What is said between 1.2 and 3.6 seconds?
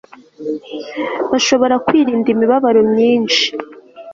bashobora kwirinda imibabaro myinshi